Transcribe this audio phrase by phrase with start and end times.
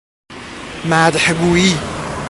[0.85, 1.73] مدح گوئی